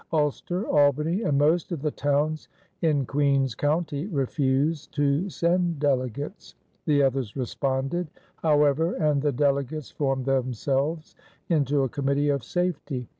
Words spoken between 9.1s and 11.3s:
the delegates formed themselves